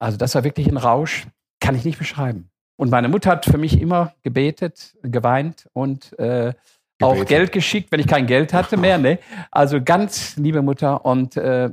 [0.00, 1.26] Also das war wirklich ein Rausch,
[1.60, 2.50] kann ich nicht beschreiben.
[2.76, 6.54] Und meine Mutter hat für mich immer gebetet, geweint und äh,
[7.00, 7.24] auch.
[7.26, 8.98] Geld geschickt, wenn ich kein Geld hatte mehr.
[8.98, 9.18] Ne?
[9.50, 11.70] Also ganz liebe Mutter und äh,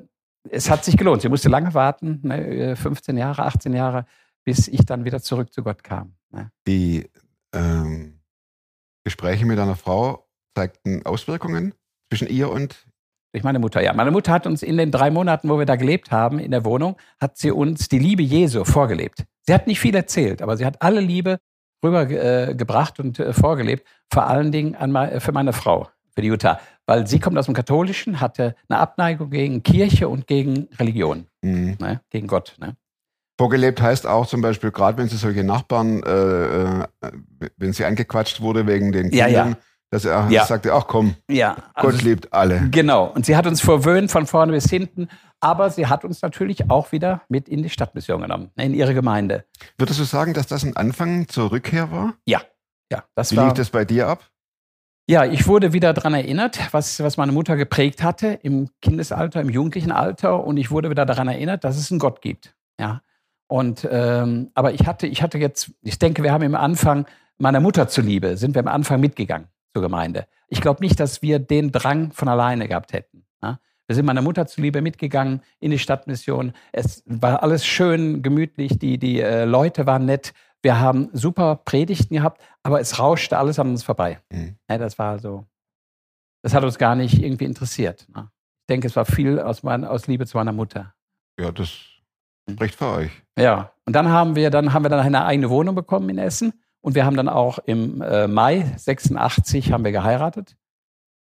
[0.49, 1.21] es hat sich gelohnt.
[1.21, 2.71] Sie musste lange warten, ne?
[2.71, 4.05] äh, 15 Jahre, 18 Jahre,
[4.43, 6.15] bis ich dann wieder zurück zu Gott kam.
[6.31, 6.51] Ne?
[6.67, 7.09] Die
[7.53, 8.19] ähm,
[9.03, 11.73] Gespräche mit deiner Frau zeigten Auswirkungen
[12.15, 12.85] zwischen ihr und
[13.33, 13.93] Durch meine Mutter, ja.
[13.93, 16.63] Meine Mutter hat uns in den drei Monaten, wo wir da gelebt haben, in der
[16.63, 19.25] Wohnung, hat sie uns die Liebe Jesu vorgelebt.
[19.41, 21.39] Sie hat nicht viel erzählt, aber sie hat alle Liebe
[21.83, 23.85] rübergebracht äh, und äh, vorgelebt.
[24.11, 26.59] Vor allen Dingen an, für meine Frau, für die Jutta.
[26.85, 31.75] Weil sie kommt aus dem Katholischen, hatte eine Abneigung gegen Kirche und gegen Religion, Mhm.
[31.79, 31.99] ne?
[32.11, 32.55] gegen Gott.
[32.59, 32.77] Ne?
[33.37, 36.87] Vorgelebt heißt auch zum Beispiel, gerade wenn sie solche Nachbarn, äh, äh,
[37.57, 39.57] wenn sie angequatscht wurde wegen den Ja, Kindern, ja.
[39.95, 40.45] Dass er Ja.
[40.45, 42.69] sagte, ach komm, Ja, Gott liebt alle.
[42.69, 43.05] Genau.
[43.05, 45.07] Und sie hat uns verwöhnt von vorne bis hinten.
[45.39, 48.93] Aber sie hat uns natürlich auch wieder mit in die Stadtmission genommen, ne, in ihre
[48.93, 49.45] Gemeinde.
[49.77, 52.13] Würdest du sagen, dass das ein Anfang zur Rückkehr war?
[52.25, 52.41] Ja,
[52.91, 53.45] ja, das Wie war.
[53.45, 54.23] lief das bei dir ab?
[55.07, 59.49] Ja, ich wurde wieder daran erinnert, was, was meine Mutter geprägt hatte im Kindesalter, im
[59.49, 60.43] jugendlichen Alter.
[60.43, 62.55] Und ich wurde wieder daran erinnert, dass es einen Gott gibt.
[62.79, 63.01] Ja.
[63.47, 67.05] Und, ähm, aber ich hatte, ich hatte jetzt, ich denke, wir haben im Anfang
[67.37, 70.25] meiner Mutter zuliebe, sind wir am Anfang mitgegangen zur Gemeinde.
[70.47, 73.25] Ich glaube nicht, dass wir den Drang von alleine gehabt hätten.
[73.43, 73.59] Ja.
[73.87, 76.53] Wir sind meiner Mutter zuliebe mitgegangen in die Stadtmission.
[76.71, 80.33] Es war alles schön, gemütlich, die, die äh, Leute waren nett.
[80.61, 84.21] Wir haben super Predigten gehabt, aber es rauschte alles an uns vorbei.
[84.31, 84.55] Mhm.
[84.69, 85.45] Ja, das war so,
[86.41, 88.07] das hat uns gar nicht irgendwie interessiert.
[88.15, 88.29] Ne?
[88.61, 90.93] Ich denke, es war viel aus, mein, aus Liebe zu meiner Mutter.
[91.37, 91.69] Ja, das
[92.47, 92.55] Hm.
[92.55, 93.11] spricht für euch.
[93.37, 96.53] Ja, und dann haben wir dann haben wir dann eine eigene Wohnung bekommen in Essen
[96.85, 100.55] und wir haben dann auch im äh, Mai 86 haben wir geheiratet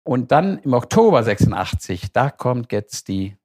[0.03, 3.37] und dann im Oktober 86 da kommt jetzt die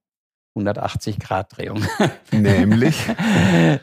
[0.57, 1.85] 180 Grad Drehung.
[2.33, 3.07] Nämlich,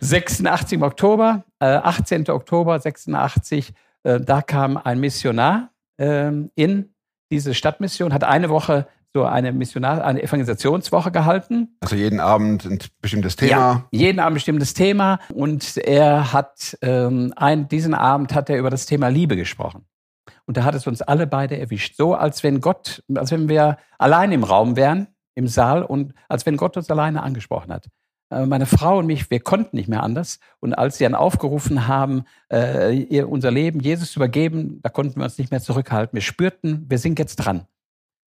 [0.02, 2.30] 86 im Oktober, äh, 18.
[2.30, 6.94] Oktober 86, äh, da kam ein Missionar ähm, in
[7.32, 11.76] diese Stadtmission, hat eine Woche so eine Missionar, eine Evangelisationswoche gehalten.
[11.82, 13.52] also jeden Abend ein bestimmtes Thema.
[13.52, 15.20] Ja, jeden Abend ein bestimmtes Thema.
[15.34, 19.86] Und er hat ähm, ein, diesen Abend hat er über das Thema Liebe gesprochen.
[20.46, 21.96] Und da hat es uns alle beide erwischt.
[21.96, 26.46] So, als wenn Gott, als wenn wir allein im Raum wären, im Saal, und als
[26.46, 27.88] wenn Gott uns alleine angesprochen hat.
[28.30, 30.40] Äh, Meine Frau und mich, wir konnten nicht mehr anders.
[30.60, 35.20] Und als sie dann aufgerufen haben, äh, ihr unser Leben Jesus zu übergeben, da konnten
[35.20, 36.14] wir uns nicht mehr zurückhalten.
[36.14, 37.66] Wir spürten, wir sind jetzt dran.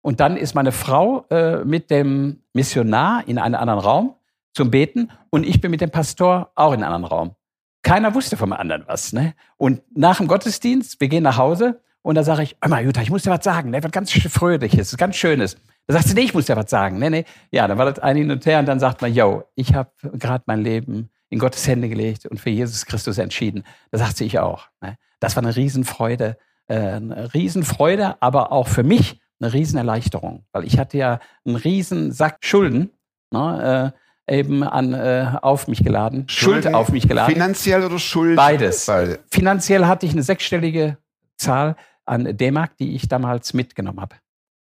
[0.04, 4.16] Und dann ist meine Frau äh, mit dem Missionar in einen anderen Raum
[4.54, 7.36] zum Beten und ich bin mit dem Pastor auch in einen anderen Raum.
[7.84, 9.14] Keiner wusste vom anderen was.
[9.14, 9.34] Ne?
[9.56, 13.12] Und nach dem Gottesdienst, wir gehen nach Hause und da sage ich, mal, Jutta, ich
[13.12, 13.82] muss dir was sagen, ne?
[13.82, 15.56] was ganz Fröhliches, ganz Schönes.
[15.88, 17.00] Da sagt sie, nee, ich muss dir was sagen.
[17.00, 17.26] Nee, nee.
[17.52, 19.90] Ja, dann war das ein Hin und Her und dann sagt man, yo, ich habe
[20.02, 23.64] gerade mein Leben in Gottes Hände gelegt und für Jesus Christus entschieden.
[23.92, 24.68] Da sagt sie, ich auch.
[24.82, 24.98] Ne?
[25.22, 26.38] Das war eine Riesenfreude,
[26.68, 32.12] äh, eine Riesenfreude, aber auch für mich eine Riesenerleichterung, weil ich hatte ja einen riesen
[32.12, 32.92] Sack Schulden
[33.32, 33.94] ne,
[34.28, 37.34] äh, eben an, äh, auf mich geladen, Schuld Schulden, auf mich geladen.
[37.34, 38.36] Finanziell oder Schuld?
[38.38, 38.86] Beides.
[38.86, 39.20] Beide.
[39.30, 40.98] Finanziell hatte ich eine sechsstellige
[41.38, 44.16] Zahl an D-Mark, die ich damals mitgenommen habe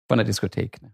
[0.09, 0.83] von der Diskothek.
[0.83, 0.93] ne.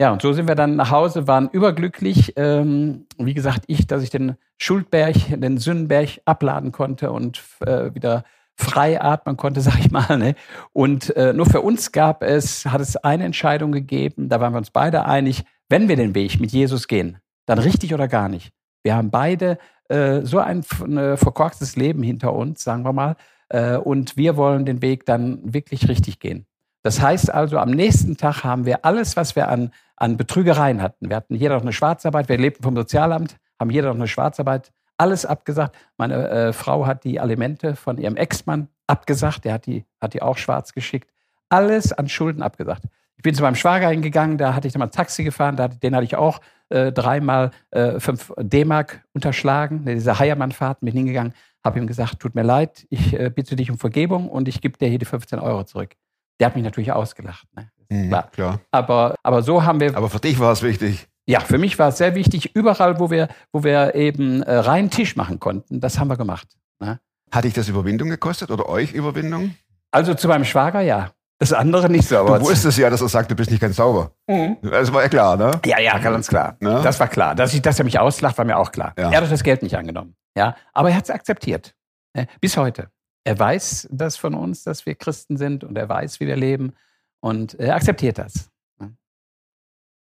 [0.00, 2.32] Ja, und so sind wir dann nach Hause, waren überglücklich.
[2.36, 8.24] Ähm, wie gesagt, ich, dass ich den Schuldberg, den Sündenberg abladen konnte und äh, wieder
[8.60, 10.18] frei atmen konnte, sag ich mal.
[10.18, 10.34] Ne?
[10.72, 14.58] Und äh, nur für uns gab es, hat es eine Entscheidung gegeben, da waren wir
[14.58, 18.52] uns beide einig, wenn wir den Weg mit Jesus gehen, dann richtig oder gar nicht.
[18.82, 23.16] Wir haben beide äh, so ein, ein verkorkstes Leben hinter uns, sagen wir mal,
[23.48, 26.46] äh, und wir wollen den Weg dann wirklich richtig gehen.
[26.82, 31.10] Das heißt also, am nächsten Tag haben wir alles, was wir an, an Betrügereien hatten.
[31.10, 34.72] Wir hatten jeder noch eine Schwarzarbeit, wir lebten vom Sozialamt, haben jeder noch eine Schwarzarbeit,
[35.00, 35.76] alles abgesagt.
[35.96, 40.22] Meine äh, Frau hat die Alimente von ihrem Ex-Mann abgesagt, der hat die, hat die
[40.22, 41.10] auch schwarz geschickt.
[41.48, 42.84] Alles an Schulden abgesagt.
[43.16, 45.68] Ich bin zu meinem Schwager hingegangen, da hatte ich dann mal ein Taxi gefahren, da,
[45.68, 51.34] den hatte ich auch äh, dreimal äh, fünf D-Mark unterschlagen, diese Heiermann-Fahrt, bin hingegangen,
[51.64, 54.78] habe ihm gesagt, tut mir leid, ich äh, bitte dich um Vergebung und ich gebe
[54.78, 55.96] dir hier die 15 Euro zurück.
[56.38, 57.46] Der hat mich natürlich ausgelacht.
[57.54, 57.70] Ne?
[57.90, 58.30] Mhm, Klar.
[58.30, 58.60] klar.
[58.70, 61.09] Aber, aber so haben wir, Aber für dich war es wichtig.
[61.30, 64.90] Ja, für mich war es sehr wichtig, überall, wo wir, wo wir eben äh, reinen
[64.90, 66.48] Tisch machen konnten, das haben wir gemacht.
[66.80, 66.98] Ne?
[67.30, 69.54] Hat dich das Überwindung gekostet oder euch Überwindung?
[69.92, 71.12] Also zu meinem Schwager, ja.
[71.38, 72.18] Das andere nicht so.
[72.18, 74.10] Aber Du wusstest ja, dass er sagt, du bist nicht ganz sauber.
[74.26, 74.56] Mhm.
[74.60, 75.52] Das war ja klar, ne?
[75.64, 76.56] Ja, ja, ganz klar.
[76.60, 76.80] Ne?
[76.82, 77.36] Das war klar.
[77.36, 78.92] Dass, ich, dass er mich auslacht, war mir auch klar.
[78.98, 79.10] Ja.
[79.10, 80.16] Er hat das Geld nicht angenommen.
[80.36, 81.74] Ja, aber er hat es akzeptiert.
[82.12, 82.90] Äh, Bis heute.
[83.24, 86.72] Er weiß das von uns, dass wir Christen sind und er weiß, wie wir leben
[87.20, 88.49] und er akzeptiert das.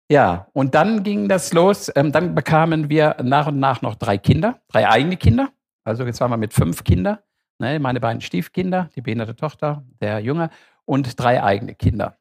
[0.09, 1.91] Ja, und dann ging das los.
[1.95, 5.49] Ähm, dann bekamen wir nach und nach noch drei Kinder, drei eigene Kinder.
[5.83, 7.17] Also jetzt waren wir mit fünf Kindern.
[7.59, 10.51] Ne, meine beiden Stiefkinder, die behinderte Tochter, der Junge
[10.85, 12.17] und drei eigene Kinder.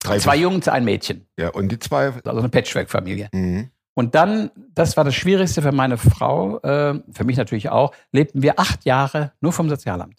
[0.00, 1.28] Drei Zwei Jungs, ein Mädchen.
[1.38, 2.06] Ja, und die zwei.
[2.24, 3.28] Also eine Patchwork-Familie.
[3.32, 3.70] Mhm.
[3.94, 8.42] Und dann, das war das Schwierigste für meine Frau, äh, für mich natürlich auch, lebten
[8.42, 10.18] wir acht Jahre nur vom Sozialamt.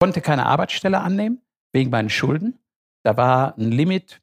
[0.00, 1.40] Konnte keine Arbeitsstelle annehmen,
[1.72, 2.58] wegen meinen Schulden.
[3.04, 4.20] Da war ein Limit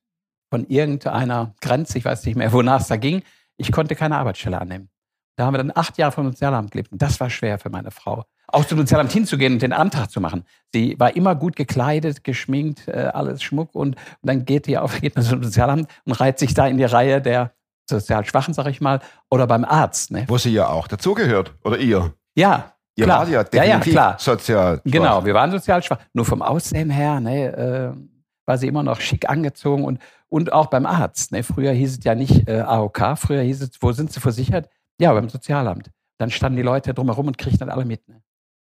[0.53, 3.23] von irgendeiner Grenze, ich weiß nicht mehr, wonach es da ging.
[3.57, 4.87] Ich konnte keine Arbeitsstelle annehmen.
[5.35, 6.91] Da haben wir dann acht Jahre vom Sozialamt gelebt.
[6.91, 8.25] Und das war schwer für meine Frau.
[8.49, 10.43] Auch zum Sozialamt hinzugehen und den Antrag zu machen.
[10.71, 13.73] Sie war immer gut gekleidet, geschminkt, äh, alles Schmuck.
[13.73, 16.83] Und, dann geht, die auf, geht man zum Sozialamt und reiht sich da in die
[16.83, 17.53] Reihe der
[17.89, 18.99] sozial Schwachen, sag ich mal,
[19.31, 20.11] oder beim Arzt.
[20.11, 20.25] Ne?
[20.27, 21.55] Wo sie ja auch dazugehört.
[21.63, 22.13] Oder ihr.
[22.35, 23.21] Ja, Ihr klar.
[23.21, 24.17] wart ja ja, ja, definitiv klar.
[24.19, 24.81] sozial.
[24.85, 25.97] Genau, wir waren sozial schwach.
[26.13, 28.12] Nur vom Aussehen her ne, äh,
[28.45, 31.31] war sie immer noch schick angezogen und, und auch beim Arzt.
[31.31, 31.43] Ne.
[31.43, 34.69] Früher hieß es ja nicht äh, AOK, früher hieß es, wo sind Sie versichert?
[34.99, 35.91] Ja, beim Sozialamt.
[36.17, 38.07] Dann standen die Leute drumherum und kriegten dann alle mit.
[38.07, 38.21] Ne.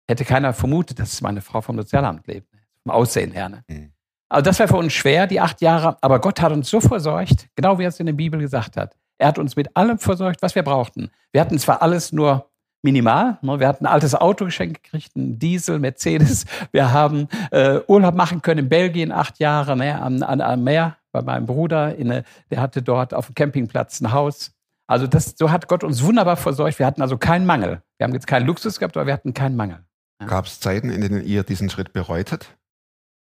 [0.07, 2.53] Hätte keiner vermutet, dass meine Frau vom Sozialamt lebt.
[2.53, 2.59] Ne.
[2.83, 3.49] Vom Aussehen her.
[3.49, 3.63] Ne.
[3.67, 3.93] Mhm.
[4.29, 5.97] Also das war für uns schwer, die acht Jahre.
[6.01, 8.97] Aber Gott hat uns so versorgt, genau wie er es in der Bibel gesagt hat.
[9.19, 11.11] Er hat uns mit allem versorgt, was wir brauchten.
[11.31, 12.49] Wir hatten zwar alles nur
[12.83, 13.39] minimal.
[13.41, 16.45] ne, Wir hatten ein altes Auto geschenkt gekriegt, einen Diesel, Mercedes.
[16.71, 20.97] Wir haben äh, Urlaub machen können in Belgien, acht Jahre ne, am, an, am Meer
[21.11, 21.95] bei meinem Bruder.
[21.95, 24.51] In eine, der hatte dort auf dem Campingplatz ein Haus.
[24.87, 26.77] Also das, so hat Gott uns wunderbar versorgt.
[26.77, 27.81] Wir hatten also keinen Mangel.
[27.97, 29.79] Wir haben jetzt keinen Luxus gehabt, aber wir hatten keinen Mangel.
[30.27, 32.57] Gab es Zeiten, in denen ihr diesen Schritt bereutet?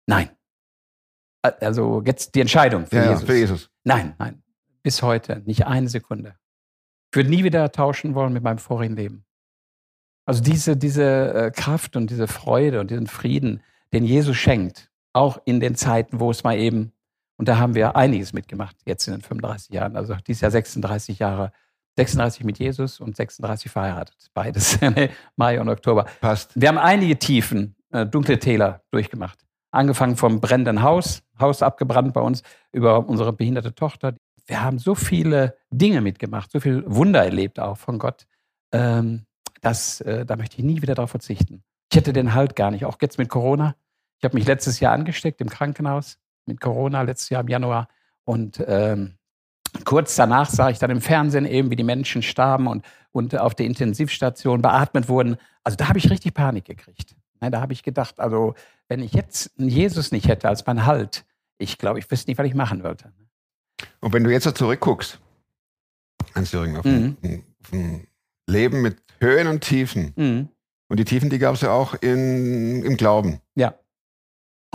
[0.06, 0.30] Nein.
[1.42, 3.24] Also jetzt die Entscheidung für Ja, ja, Jesus.
[3.24, 3.70] für Jesus.
[3.84, 4.42] Nein, nein.
[4.82, 5.42] Bis heute.
[5.46, 6.34] Nicht eine Sekunde.
[7.12, 9.24] Ich würde nie wieder tauschen wollen mit meinem vorigen Leben.
[10.26, 13.62] Also diese, diese äh, Kraft und diese Freude und diesen Frieden,
[13.92, 16.92] den Jesus schenkt, auch in den Zeiten, wo es mal eben,
[17.38, 21.20] und da haben wir einiges mitgemacht, jetzt in den 35 Jahren, also dieses Jahr 36
[21.20, 21.52] Jahre,
[21.96, 24.78] 36 mit Jesus und 36 verheiratet, beides,
[25.36, 26.06] Mai und Oktober.
[26.20, 26.50] Passt.
[26.54, 29.38] Wir haben einige Tiefen, äh, dunkle Täler durchgemacht.
[29.70, 34.14] Angefangen vom brennenden Haus, Haus abgebrannt bei uns, über unsere behinderte Tochter.
[34.46, 38.26] Wir haben so viele Dinge mitgemacht, so viel Wunder erlebt auch von Gott.
[38.72, 39.26] Ähm,
[39.66, 41.62] das, äh, da möchte ich nie wieder darauf verzichten.
[41.90, 43.74] Ich hätte den Halt gar nicht, auch jetzt mit Corona.
[44.18, 47.88] Ich habe mich letztes Jahr angesteckt im Krankenhaus mit Corona, letztes Jahr im Januar.
[48.24, 49.16] Und ähm,
[49.84, 53.54] kurz danach sah ich dann im Fernsehen eben, wie die Menschen starben und, und auf
[53.54, 55.36] der Intensivstation beatmet wurden.
[55.64, 57.14] Also da habe ich richtig Panik gekriegt.
[57.40, 58.54] Da habe ich gedacht, also
[58.88, 61.24] wenn ich jetzt einen Jesus nicht hätte als mein Halt,
[61.58, 63.12] ich glaube, ich wüsste nicht, was ich machen wollte.
[64.00, 65.20] Und wenn du jetzt so zurückguckst,
[66.34, 67.16] Hans-Jürgen, auf, Mhm.
[67.22, 68.06] ein- auf ein
[68.46, 70.12] Leben mit Höhen und Tiefen.
[70.16, 70.48] Mhm.
[70.88, 73.40] Und die Tiefen, die gab es ja auch in, im Glauben.
[73.54, 73.74] Ja.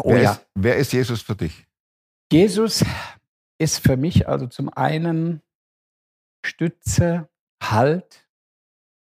[0.01, 0.31] Oh wer, ja.
[0.31, 1.65] ist, wer ist Jesus für dich?
[2.31, 2.83] Jesus
[3.59, 5.41] ist für mich also zum einen
[6.45, 7.29] Stütze,
[7.61, 8.27] Halt,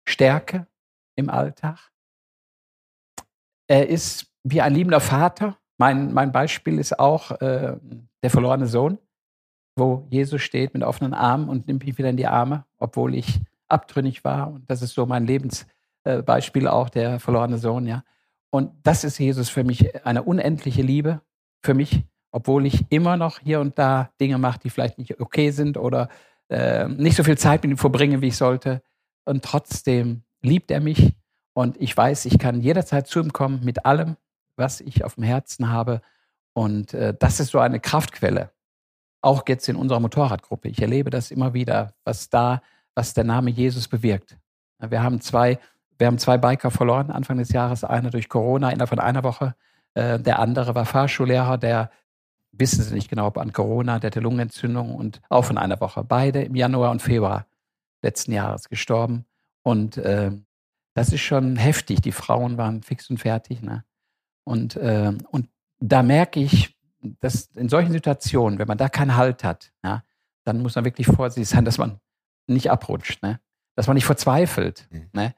[0.08, 0.66] Stärke
[1.16, 1.92] im Alltag.
[3.68, 5.60] Er ist wie ein liebender Vater.
[5.78, 7.78] Mein, mein Beispiel ist auch äh,
[8.24, 8.98] der verlorene Sohn,
[9.78, 13.40] wo Jesus steht mit offenen Armen und nimmt mich wieder in die Arme, obwohl ich
[13.70, 14.52] abtrünnig war.
[14.52, 18.04] Und das ist so mein Lebensbeispiel auch, der verlorene Sohn, ja.
[18.52, 21.22] Und das ist Jesus für mich eine unendliche Liebe
[21.62, 25.52] für mich, obwohl ich immer noch hier und da Dinge mache, die vielleicht nicht okay
[25.52, 26.10] sind oder
[26.50, 28.82] äh, nicht so viel Zeit mit ihm verbringe, wie ich sollte.
[29.26, 31.14] Und trotzdem liebt er mich
[31.54, 34.16] und ich weiß, ich kann jederzeit zu ihm kommen mit allem,
[34.56, 36.02] was ich auf dem Herzen habe.
[36.54, 38.52] Und äh, das ist so eine Kraftquelle.
[39.22, 40.70] Auch jetzt in unserer Motorradgruppe.
[40.70, 42.62] Ich erlebe das immer wieder, was da,
[43.00, 44.38] was der Name Jesus bewirkt.
[44.78, 45.58] Wir haben zwei,
[45.98, 47.86] wir haben zwei Biker verloren Anfang des Jahres.
[47.86, 49.56] Einer durch Corona innerhalb von einer Woche.
[49.94, 51.92] Äh, der andere war Fahrschullehrer, der
[52.52, 56.04] wissen Sie nicht genau, ob an Corona, der hatte Lungenentzündung und auch von einer Woche.
[56.04, 57.46] Beide im Januar und Februar
[58.02, 59.26] letzten Jahres gestorben.
[59.64, 60.32] Und äh,
[60.94, 62.02] das ist schon heftig.
[62.02, 63.62] Die Frauen waren fix und fertig.
[63.62, 63.86] Ne?
[64.44, 65.48] Und, äh, und
[65.80, 66.76] da merke ich,
[67.22, 70.04] dass in solchen Situationen, wenn man da keinen Halt hat, ja,
[70.44, 72.02] dann muss man wirklich vorsichtig sein, dass man
[72.50, 73.40] nicht abrutscht, ne?
[73.76, 74.88] dass man nicht verzweifelt.
[74.92, 75.10] Mhm.
[75.14, 75.34] Ne?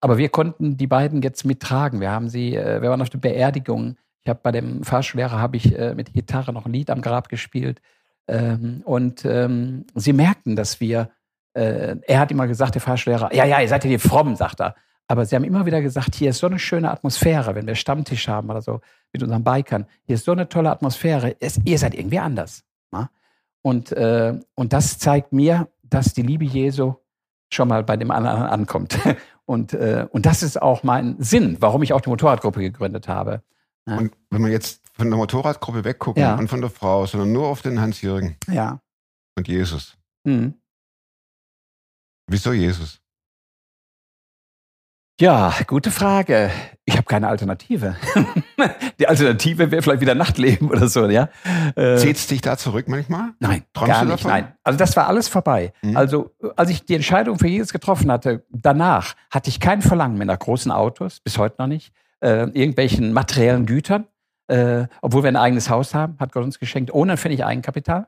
[0.00, 2.00] Aber wir konnten die beiden jetzt mittragen.
[2.00, 3.96] Wir haben sie, äh, wir waren auf der Beerdigung.
[4.22, 7.28] Ich habe bei dem Fahrschullehrer habe ich äh, mit Gitarre noch ein Lied am Grab
[7.28, 7.80] gespielt.
[8.28, 11.10] Ähm, und ähm, sie merkten, dass wir,
[11.54, 14.60] äh, er hat immer gesagt, der Fahrschullehrer, ja, ja, ihr seid ja hier fromm, sagt
[14.60, 14.74] er.
[15.08, 18.26] Aber sie haben immer wieder gesagt, hier ist so eine schöne Atmosphäre, wenn wir Stammtisch
[18.28, 18.80] haben oder so
[19.12, 19.86] mit unseren Bikern.
[20.04, 21.36] Hier ist so eine tolle Atmosphäre.
[21.40, 22.64] Es, ihr seid irgendwie anders.
[22.92, 23.10] Ja?
[23.62, 26.94] Und, äh, und das zeigt mir, dass die Liebe Jesu
[27.52, 28.98] schon mal bei dem anderen ankommt.
[29.48, 33.44] Und, äh, und das ist auch mein Sinn, warum ich auch die Motorradgruppe gegründet habe.
[33.86, 33.96] Ja.
[33.96, 36.34] Und wenn wir jetzt von der Motorradgruppe weggucken Ja.
[36.36, 38.80] und von der Frau, sondern nur auf den Hans-Jürgen Ja.
[39.36, 39.96] und Jesus.
[40.24, 40.54] Mhm.
[42.28, 43.00] Wieso Jesus?
[45.20, 46.50] Ja, gute Frage.
[46.88, 47.96] Ich habe keine Alternative.
[49.00, 51.28] Die Alternative wäre vielleicht wieder Nachtleben oder so, ja.
[51.74, 53.30] Äh, dich da zurück manchmal?
[53.40, 54.24] Nein, Träumst gar du nicht.
[54.24, 54.52] Nein.
[54.62, 55.72] Also das war alles vorbei.
[55.82, 55.96] Mhm.
[55.96, 60.28] Also als ich die Entscheidung für Jesus getroffen hatte, danach hatte ich kein Verlangen mehr
[60.28, 64.06] nach großen Autos, bis heute noch nicht, äh, irgendwelchen materiellen Gütern.
[64.46, 68.06] Äh, obwohl wir ein eigenes Haus haben, hat Gott uns geschenkt, ohne Pfennig Eigenkapital.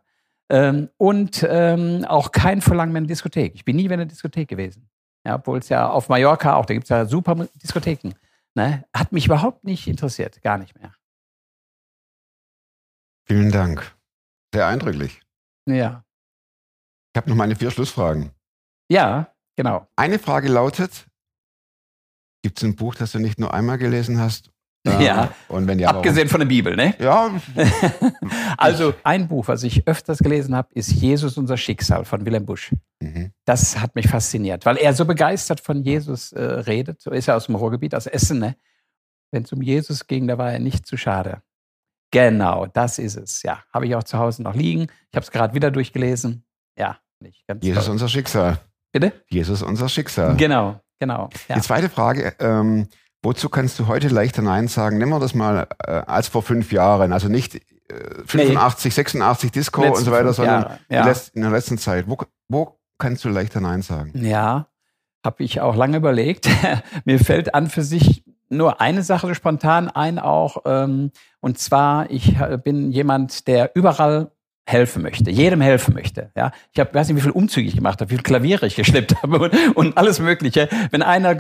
[0.51, 3.57] Ähm, und ähm, auch kein Verlangen mehr in eine Diskothek.
[3.57, 4.89] Ich bin nie mehr in einer Diskothek gewesen.
[5.27, 8.13] Ja, obwohl es ja auf Mallorca auch, da gibt es ja super Diskotheken.
[8.59, 8.85] Ne?
[8.93, 10.93] Hat mich überhaupt nicht interessiert, gar nicht mehr.
[13.25, 13.97] Vielen Dank.
[14.53, 15.23] Sehr eindrücklich.
[15.69, 16.05] Ja.
[17.15, 18.33] Ich habe noch meine vier Schlussfragen.
[18.91, 19.87] Ja, genau.
[19.95, 21.07] Eine Frage lautet:
[22.43, 24.51] Gibt es ein Buch, das du nicht nur einmal gelesen hast?
[24.87, 25.35] Ja.
[25.49, 25.99] Und wenn ja, warum?
[25.99, 26.95] Abgesehen von der Bibel, ne?
[26.99, 27.31] Ja,
[28.57, 32.73] Also ein Buch, was ich öfters gelesen habe, ist Jesus unser Schicksal von Wilhelm Busch.
[33.01, 33.33] mhm.
[33.45, 37.01] Das hat mich fasziniert, weil er so begeistert von Jesus äh, redet.
[37.01, 38.39] So ist er aus dem Ruhrgebiet, aus Essen.
[38.39, 38.57] Ne?
[39.31, 41.43] Wenn es um Jesus ging, da war er nicht zu schade.
[42.11, 43.43] Genau, das ist es.
[43.43, 44.83] Ja, habe ich auch zu Hause noch liegen.
[45.11, 46.45] Ich habe es gerade wieder durchgelesen.
[46.79, 47.93] Ja, nicht ganz Jesus toll.
[47.93, 48.59] unser Schicksal.
[48.93, 49.13] Bitte?
[49.29, 50.35] Jesus unser Schicksal.
[50.37, 51.29] Genau, genau.
[51.49, 51.57] Ja.
[51.57, 52.89] Die zweite Frage, ähm,
[53.23, 54.99] wozu kannst du heute leichter Nein sagen?
[54.99, 57.61] Nehmen wir das mal äh, als vor fünf Jahren, also nicht äh,
[58.27, 61.05] 85, 86 Disco Letzten und so weiter, sondern in ja.
[61.05, 62.09] der letz- in der letzten Zeit.
[62.09, 64.13] Wo, wo kannst du leichter Nein sagen?
[64.15, 64.69] Ja,
[65.25, 66.49] habe ich auch lange überlegt.
[67.05, 70.63] Mir fällt an für sich nur eine Sache spontan ein auch.
[70.65, 74.31] Ähm, und zwar, ich äh, bin jemand, der überall
[74.69, 76.31] helfen möchte, jedem helfen möchte.
[76.37, 78.77] Ja, ich habe, weiß nicht, wie viel Umzüge ich gemacht habe, wie viel Klaviere ich
[78.77, 80.69] geschleppt habe und, und alles Mögliche.
[80.91, 81.35] Wenn einer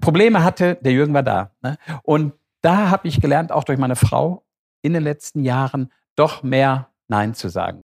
[0.00, 1.52] Probleme hatte, der Jürgen war da.
[1.62, 1.78] Ne?
[2.02, 4.44] Und da habe ich gelernt, auch durch meine Frau
[4.82, 7.80] in den letzten Jahren doch mehr Nein zu sagen.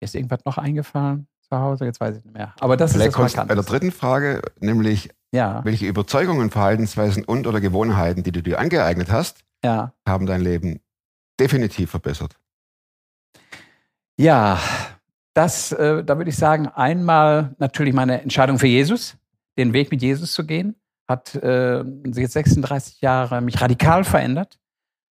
[0.00, 1.84] Ist irgendwas noch eingefallen zu Hause?
[1.84, 2.54] Jetzt weiß ich nicht mehr.
[2.60, 6.50] Aber das Vielleicht ist kommst das du bei der dritten Frage, nämlich Ja, welche Überzeugungen,
[6.50, 9.92] Verhaltensweisen und oder Gewohnheiten, die du dir angeeignet hast, ja.
[10.08, 10.80] haben dein Leben
[11.38, 12.36] definitiv verbessert.
[14.20, 14.60] Ja,
[15.32, 19.16] das, äh, da würde ich sagen, einmal natürlich meine Entscheidung für Jesus,
[19.56, 20.78] den Weg mit Jesus zu gehen,
[21.08, 24.60] hat äh, jetzt 36 Jahre mich radikal verändert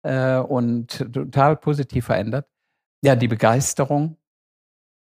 [0.02, 2.48] äh, und total positiv verändert.
[3.04, 4.18] Ja, die Begeisterung,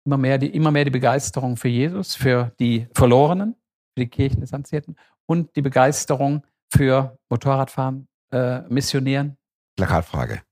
[0.05, 3.55] immer mehr die, immer mehr die Begeisterung für Jesus, für die Verlorenen,
[3.95, 9.35] für die Kirchen des Anzierten und die Begeisterung für Motorradfahren, äh, Missionieren.
[9.75, 10.43] Plakatfrage,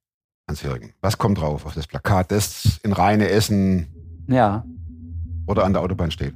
[0.48, 0.94] Hans-Jürgen.
[1.02, 3.88] Was kommt drauf auf das Plakat, das in Rheine, Essen
[4.28, 4.64] Ja,
[5.48, 6.34] oder an der Autobahn steht?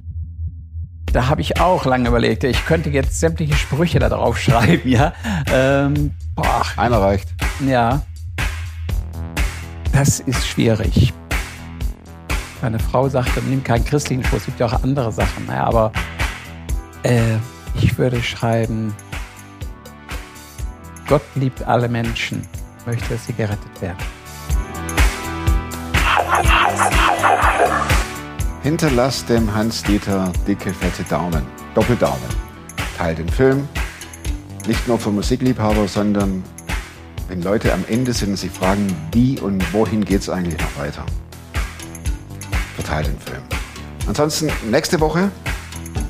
[1.14, 2.44] Da habe ich auch lange überlegt.
[2.44, 5.14] Ich könnte jetzt sämtliche Sprüche da drauf schreiben, ja.
[5.52, 7.30] Ähm, boah, Einer reicht.
[7.66, 8.02] ja.
[9.94, 11.12] Das ist schwierig.
[12.62, 15.46] Meine Frau sagte, nimm keinen christlichen Spruch, es gibt ja auch andere Sachen.
[15.48, 15.92] Naja, aber
[17.04, 17.38] äh,
[17.82, 18.94] ich würde schreiben,
[21.08, 22.42] Gott liebt alle Menschen,
[22.88, 23.98] möchte, dass sie gerettet werden.
[28.64, 31.46] Hinterlass dem Hans-Dieter dicke, fette Daumen.
[31.76, 32.30] Doppeldaumen.
[32.98, 33.68] Teilt den Film.
[34.68, 36.44] Nicht nur für Musikliebhaber, sondern
[37.28, 40.78] wenn Leute am Ende sind und sich fragen, wie und wohin geht es eigentlich noch
[40.78, 41.06] weiter.
[42.76, 43.44] Verteilt den Film.
[44.08, 45.30] Ansonsten nächste Woche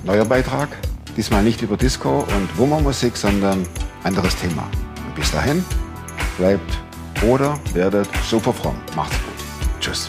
[0.04, 0.70] neuer Beitrag.
[1.16, 3.68] Diesmal nicht über Disco und Wummermusik, sondern
[4.04, 4.64] anderes Thema.
[5.06, 5.66] Und bis dahin
[6.38, 6.78] bleibt
[7.28, 8.76] oder werdet super fromm.
[8.96, 9.82] Macht's gut.
[9.82, 10.08] Tschüss.